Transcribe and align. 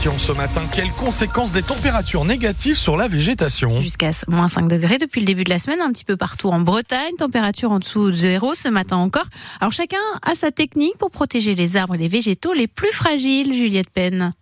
Ce 0.00 0.30
matin, 0.30 0.62
quelles 0.72 0.92
conséquences 0.92 1.50
des 1.50 1.62
températures 1.62 2.24
négatives 2.24 2.76
sur 2.76 2.96
la 2.96 3.08
végétation 3.08 3.80
Jusqu'à 3.80 4.12
moins 4.28 4.46
5 4.46 4.68
degrés 4.68 4.96
depuis 4.96 5.20
le 5.20 5.26
début 5.26 5.42
de 5.42 5.50
la 5.50 5.58
semaine, 5.58 5.80
un 5.80 5.90
petit 5.90 6.04
peu 6.04 6.16
partout 6.16 6.50
en 6.50 6.60
Bretagne, 6.60 7.16
température 7.18 7.72
en 7.72 7.80
dessous 7.80 8.12
de 8.12 8.16
zéro 8.16 8.54
ce 8.54 8.68
matin 8.68 8.96
encore. 8.96 9.26
Alors 9.60 9.72
chacun 9.72 9.98
a 10.22 10.36
sa 10.36 10.52
technique 10.52 10.96
pour 10.98 11.10
protéger 11.10 11.56
les 11.56 11.76
arbres 11.76 11.96
et 11.96 11.98
les 11.98 12.06
végétaux 12.06 12.52
les 12.52 12.68
plus 12.68 12.92
fragiles, 12.92 13.52
Juliette 13.52 13.90
Penn. 13.90 14.34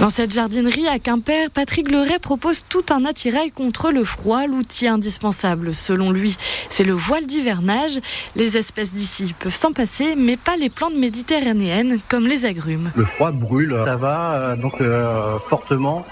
Dans 0.00 0.10
cette 0.10 0.32
jardinerie 0.32 0.86
à 0.86 1.00
Quimper, 1.00 1.50
Patrick 1.50 1.90
Leray 1.90 2.20
propose 2.20 2.64
tout 2.68 2.84
un 2.90 3.04
attirail 3.04 3.50
contre 3.50 3.90
le 3.90 4.04
froid, 4.04 4.46
l'outil 4.46 4.86
indispensable 4.86 5.74
selon 5.74 6.12
lui. 6.12 6.36
C'est 6.70 6.84
le 6.84 6.92
voile 6.92 7.26
d'hivernage. 7.26 7.98
Les 8.36 8.56
espèces 8.56 8.94
d'ici 8.94 9.34
peuvent 9.36 9.54
s'en 9.54 9.72
passer, 9.72 10.14
mais 10.16 10.36
pas 10.36 10.56
les 10.56 10.70
plantes 10.70 10.94
méditerranéennes 10.94 11.98
comme 12.08 12.28
les 12.28 12.46
agrumes. 12.46 12.92
Le 12.94 13.06
froid 13.06 13.32
brûle, 13.32 13.76
ça 13.84 13.96
va 13.96 14.34
euh, 14.34 14.56
donc 14.56 14.80
euh, 14.80 15.36
fortement 15.48 16.06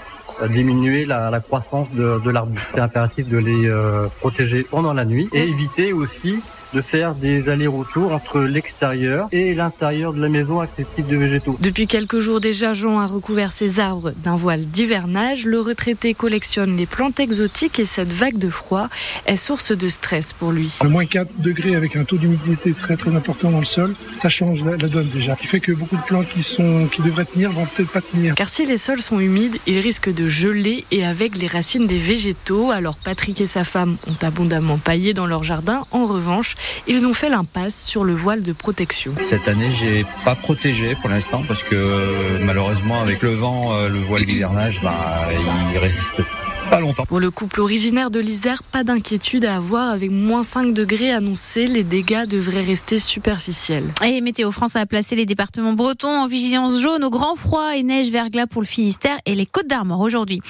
diminuer 0.49 1.05
la, 1.05 1.29
la 1.29 1.39
croissance 1.39 1.87
de, 1.93 2.19
de 2.23 2.29
l'arbuste. 2.29 2.65
C'est 2.73 2.79
impératif 2.79 3.27
de 3.27 3.37
les 3.37 3.67
euh, 3.67 4.07
protéger 4.19 4.63
pendant 4.63 4.93
la 4.93 5.05
nuit 5.05 5.29
et 5.33 5.43
éviter 5.43 5.93
aussi 5.93 6.39
de 6.73 6.81
faire 6.81 7.15
des 7.15 7.47
allers-retours 7.49 8.11
entre 8.11 8.41
l'extérieur 8.41 9.29
et 9.31 9.53
l'intérieur 9.55 10.13
de 10.13 10.21
la 10.21 10.29
maison 10.29 10.59
avec 10.59 10.71
ces 10.77 10.85
types 10.95 11.07
de 11.07 11.15
végétaux. 11.15 11.57
Depuis 11.61 11.87
quelques 11.87 12.19
jours 12.19 12.41
déjà, 12.41 12.73
Jean 12.73 12.99
a 12.99 13.05
recouvert 13.05 13.51
ses 13.51 13.79
arbres 13.79 14.11
d'un 14.11 14.35
voile 14.35 14.65
d'hivernage. 14.65 15.45
Le 15.45 15.61
retraité 15.61 16.13
collectionne 16.13 16.75
les 16.75 16.85
plantes 16.85 17.19
exotiques 17.19 17.79
et 17.79 17.85
cette 17.85 18.11
vague 18.11 18.37
de 18.37 18.49
froid 18.49 18.89
est 19.25 19.37
source 19.37 19.71
de 19.71 19.87
stress 19.87 20.33
pour 20.33 20.51
lui. 20.51 20.73
À 20.81 20.87
moins 20.87 21.05
4 21.05 21.39
degrés 21.39 21.75
avec 21.75 21.95
un 21.95 22.03
taux 22.03 22.17
d'humidité 22.17 22.73
très 22.73 22.97
très 22.97 23.15
important 23.15 23.49
dans 23.51 23.59
le 23.59 23.65
sol, 23.65 23.95
ça 24.21 24.29
change 24.29 24.63
la, 24.65 24.71
la 24.71 24.89
donne 24.89 25.09
déjà. 25.09 25.35
Ce 25.35 25.41
qui 25.41 25.47
fait 25.47 25.59
que 25.61 25.71
beaucoup 25.71 25.95
de 25.95 26.03
plantes 26.03 26.27
qui, 26.27 26.43
sont, 26.43 26.87
qui 26.91 27.01
devraient 27.01 27.25
tenir 27.25 27.51
vont 27.51 27.65
peut-être 27.65 27.91
pas 27.91 28.01
tenir. 28.01 28.35
Car 28.35 28.49
si 28.49 28.65
les 28.65 28.77
sols 28.77 29.01
sont 29.01 29.19
humides, 29.19 29.57
ils 29.67 29.79
risquent 29.79 30.13
de 30.13 30.26
geler 30.27 30.85
et 30.91 31.05
avec 31.05 31.37
les 31.37 31.47
racines 31.47 31.87
des 31.87 31.99
végétaux. 31.99 32.71
Alors 32.71 32.97
Patrick 32.97 33.41
et 33.41 33.47
sa 33.47 33.63
femme 33.63 33.97
ont 34.07 34.25
abondamment 34.25 34.77
paillé 34.77 35.13
dans 35.13 35.25
leur 35.25 35.43
jardin. 35.43 35.85
En 35.91 36.05
revanche, 36.05 36.55
ils 36.87 37.05
ont 37.05 37.13
fait 37.13 37.29
l'impasse 37.29 37.83
sur 37.83 38.03
le 38.03 38.13
voile 38.13 38.41
de 38.43 38.53
protection. 38.53 39.13
Cette 39.29 39.47
année, 39.47 39.71
j'ai 39.79 40.05
pas 40.25 40.35
protégé 40.35 40.95
pour 40.95 41.09
l'instant 41.09 41.43
parce 41.47 41.63
que 41.63 42.39
malheureusement, 42.43 43.01
avec 43.01 43.21
le 43.21 43.33
vent, 43.35 43.73
euh, 43.73 43.89
le 43.89 43.99
voile 43.99 44.25
d'hivernage, 44.25 44.79
bah, 44.81 45.27
il 45.73 45.77
résiste 45.77 46.21
pas 46.69 46.79
longtemps. 46.79 47.05
Pour 47.05 47.19
le 47.19 47.31
couple 47.31 47.61
originaire 47.61 48.09
de 48.09 48.19
l'Isère, 48.19 48.63
pas 48.63 48.83
d'inquiétude 48.83 49.45
à 49.45 49.55
avoir 49.55 49.89
avec 49.89 50.11
moins 50.11 50.43
5 50.43 50.73
degrés 50.73 51.11
annoncés. 51.11 51.67
Les 51.67 51.83
dégâts 51.83 52.25
devraient 52.25 52.61
rester 52.61 52.99
superficiels. 52.99 53.93
Et 54.05 54.21
Météo 54.21 54.51
France 54.51 54.75
a 54.75 54.85
placé 54.85 55.15
les 55.15 55.25
départements 55.25 55.73
bretons 55.73 56.07
en 56.07 56.27
vigilance 56.27 56.79
jaune 56.79 57.03
au 57.03 57.09
grand 57.09 57.35
froid 57.35 57.75
et 57.75 57.83
neige 57.83 58.09
verglas 58.09 58.47
pour 58.47 58.61
le 58.61 58.67
Finistère 58.67 59.17
et 59.25 59.35
les 59.35 59.45
Côtes 59.45 59.67
d'Armor 59.67 59.99
aujourd'hui. 59.99 60.41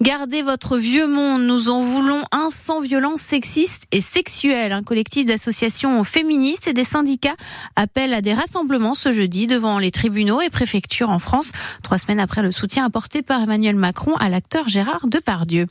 Gardez 0.00 0.42
votre 0.42 0.78
vieux 0.78 1.06
monde. 1.06 1.42
Nous 1.42 1.68
en 1.68 1.80
voulons 1.80 2.22
un 2.32 2.48
sans 2.50 2.80
violence 2.80 3.20
sexiste 3.20 3.84
et 3.92 4.00
sexuelle. 4.00 4.72
Un 4.72 4.82
collectif 4.82 5.26
d'associations 5.26 6.02
féministes 6.04 6.66
et 6.66 6.72
des 6.72 6.84
syndicats 6.84 7.36
appelle 7.76 8.14
à 8.14 8.20
des 8.20 8.32
rassemblements 8.34 8.94
ce 8.94 9.12
jeudi 9.12 9.46
devant 9.46 9.78
les 9.78 9.90
tribunaux 9.90 10.40
et 10.40 10.50
préfectures 10.50 11.10
en 11.10 11.18
France, 11.18 11.52
trois 11.82 11.98
semaines 11.98 12.20
après 12.20 12.42
le 12.42 12.52
soutien 12.52 12.84
apporté 12.84 13.22
par 13.22 13.42
Emmanuel 13.42 13.76
Macron 13.76 14.16
à 14.16 14.28
l'acteur 14.28 14.68
Gérard 14.68 15.06
Depardieu. 15.06 15.61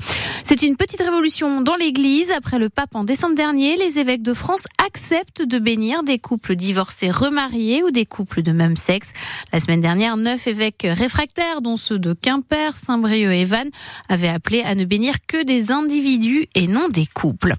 C'est 0.44 0.62
une 0.64 0.76
petite 0.76 1.02
révolution 1.02 1.62
dans 1.62 1.76
l'Église. 1.76 2.32
Après 2.32 2.60
le 2.60 2.70
pape 2.70 2.96
en 2.96 3.04
décembre 3.04 3.36
dernier, 3.36 3.78
les 3.78 4.00
évêques 4.00 4.22
de 4.22 4.34
France 4.34 4.64
acceptent 4.86 5.42
de 5.42 5.60
bénir 5.60 6.04
des 6.04 6.20
couples 6.20 6.56
divorcés 6.56 7.12
remariés 7.12 7.84
ou 7.84 7.92
des 7.92 8.06
couples 8.06 8.42
de 8.42 8.52
même 8.52 8.76
sexe. 8.76 9.10
La 9.54 9.60
semaine 9.60 9.82
dernière, 9.82 10.18
neuf 10.18 10.48
évêques 10.48 10.88
réfractaires, 10.88 11.62
dont 11.62 11.78
ceux 11.78 12.00
de 12.00 12.14
Quimper, 12.14 12.76
Saint-Brieuc 12.76 13.32
et 13.32 13.46
Vannes, 13.46 13.72
avaient 14.10 14.28
appelé 14.28 14.62
à 14.62 14.76
ne 14.76 14.86
bénir 14.86 15.16
que 15.28 15.44
des 15.44 15.72
individus 15.72 16.48
et 16.56 16.68
non 16.68 16.90
des 16.90 17.06
couples. 17.06 17.54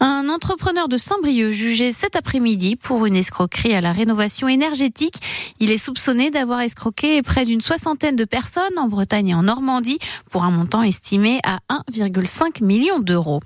Un 0.00 0.28
entrepreneur 0.28 0.88
de 0.88 0.96
Saint-Brieuc 0.96 1.52
jugé 1.52 1.92
cet 1.92 2.16
après-midi 2.16 2.76
pour 2.76 3.06
une 3.06 3.16
escroquerie 3.16 3.74
à 3.74 3.80
la 3.80 3.92
rénovation 3.92 4.48
énergétique. 4.48 5.14
Il 5.60 5.70
est 5.70 5.78
soupçonné 5.78 6.30
d'avoir 6.30 6.60
escroqué 6.60 7.22
près 7.22 7.44
d'une 7.44 7.60
soixantaine 7.60 8.16
de 8.16 8.24
personnes 8.24 8.78
en 8.78 8.88
Bretagne 8.88 9.28
et 9.28 9.34
en 9.34 9.44
Normandie 9.44 9.98
pour 10.30 10.44
un 10.44 10.50
montant 10.50 10.82
estimé 10.82 11.40
à 11.44 11.58
1,5 11.72 12.62
million 12.62 12.98
d'euros. 12.98 13.40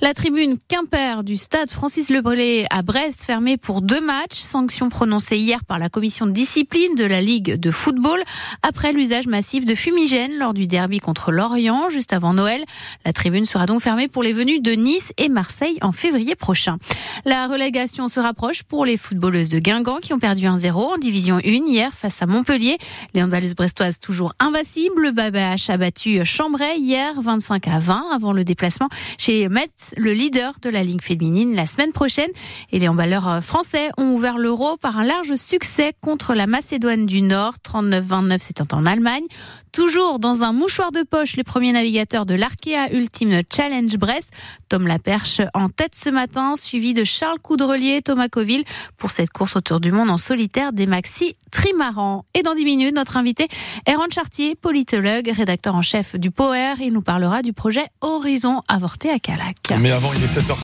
La 0.00 0.14
tribune 0.14 0.56
Quimper 0.68 1.22
du 1.24 1.36
stade 1.36 1.70
Francis 1.70 2.08
Lebrelais 2.08 2.64
à 2.70 2.82
Brest 2.82 3.24
fermée 3.24 3.56
pour 3.56 3.82
deux 3.82 4.00
matchs, 4.00 4.36
sanction 4.36 4.88
prononcée 4.88 5.36
hier 5.36 5.64
par 5.64 5.78
la 5.78 5.88
commission 5.88 6.26
de 6.26 6.30
discipline 6.30 6.94
de 6.94 7.04
la 7.04 7.20
Ligue 7.20 7.56
de 7.56 7.70
football 7.70 8.22
après 8.62 8.92
l'usage 8.92 9.26
massif 9.26 9.64
de 9.64 9.74
fumigène 9.74 10.38
lors 10.38 10.54
du 10.54 10.66
derby 10.66 11.00
contre 11.00 11.32
Lorient 11.32 11.90
juste 11.90 12.12
avant 12.12 12.32
Noël. 12.32 12.64
La 13.04 13.12
tribune 13.12 13.46
sera 13.46 13.66
donc 13.66 13.82
fermée 13.82 14.08
pour 14.08 14.22
les 14.22 14.32
venus 14.32 14.62
de 14.62 14.72
Nice 14.72 15.12
et 15.18 15.28
Marseille 15.28 15.78
en 15.82 15.92
février 15.92 16.36
prochain. 16.36 16.78
La 17.24 17.46
relégation 17.46 18.08
se 18.08 18.20
rapproche 18.20 18.62
pour 18.62 18.84
les 18.84 18.96
footballeuses 18.96 19.48
de 19.48 19.58
Guingamp 19.58 19.98
qui 19.98 20.14
ont 20.14 20.18
perdu 20.18 20.46
1-0 20.46 20.72
en 20.72 20.98
division 20.98 21.36
1 21.36 21.40
hier 21.42 21.92
face 21.92 22.22
à 22.22 22.26
Montpellier. 22.26 22.78
Les 23.14 23.22
handballeuses 23.22 23.54
brestoises 23.54 23.98
toujours 23.98 24.34
invincibles. 24.38 25.02
Le 25.02 25.10
Babache 25.10 25.68
a 25.68 25.76
battu 25.76 26.24
Chambray 26.24 26.78
hier 26.78 27.20
25 27.20 27.66
à 27.68 27.78
20 27.78 28.04
avant 28.12 28.32
le 28.32 28.44
déplacement 28.44 28.88
chez 29.18 29.48
Metz, 29.48 29.79
le 29.96 30.12
leader 30.12 30.54
de 30.62 30.70
la 30.70 30.82
ligue 30.82 31.02
féminine 31.02 31.54
la 31.54 31.66
semaine 31.66 31.92
prochaine. 31.92 32.30
Et 32.72 32.78
les 32.78 32.88
handballeurs 32.88 33.42
français 33.42 33.90
ont 33.96 34.12
ouvert 34.14 34.38
l'euro 34.38 34.76
par 34.76 34.98
un 34.98 35.04
large 35.04 35.34
succès 35.36 35.92
contre 36.00 36.34
la 36.34 36.46
Macédoine 36.46 37.06
du 37.06 37.22
Nord. 37.22 37.54
39-29, 37.64 38.38
c'était 38.40 38.74
en 38.74 38.86
Allemagne. 38.86 39.24
Toujours 39.72 40.18
dans 40.18 40.42
un 40.42 40.52
mouchoir 40.52 40.90
de 40.90 41.02
poche, 41.02 41.36
les 41.36 41.44
premiers 41.44 41.72
navigateurs 41.72 42.26
de 42.26 42.34
l'Arkea 42.34 42.92
Ultimate 42.92 43.46
Challenge 43.54 43.96
Brest. 43.96 44.32
Tom 44.68 44.86
Laperche 44.86 45.40
en 45.54 45.68
tête 45.68 45.94
ce 45.94 46.10
matin, 46.10 46.56
suivi 46.56 46.92
de 46.92 47.04
Charles 47.04 47.38
Coudrelier, 47.40 48.02
Thomas 48.02 48.28
Coville 48.28 48.64
pour 48.96 49.10
cette 49.10 49.30
course 49.30 49.56
autour 49.56 49.80
du 49.80 49.92
monde 49.92 50.10
en 50.10 50.16
solitaire 50.16 50.72
des 50.72 50.86
maxi 50.86 51.36
trimarans. 51.50 52.24
Et 52.34 52.42
dans 52.42 52.54
10 52.54 52.64
minutes, 52.64 52.94
notre 52.94 53.16
invité 53.16 53.48
Aaron 53.86 54.10
Chartier, 54.12 54.54
politologue, 54.54 55.30
rédacteur 55.34 55.74
en 55.74 55.82
chef 55.82 56.16
du 56.16 56.30
POER. 56.30 56.74
Il 56.80 56.92
nous 56.92 57.02
parlera 57.02 57.42
du 57.42 57.52
projet 57.52 57.84
Horizon 58.00 58.62
avorté 58.68 59.10
à 59.10 59.18
Calac. 59.18 59.56
Mais 59.78 59.90
avant, 59.90 60.12
il 60.14 60.22
est 60.22 60.26
7h. 60.26 60.56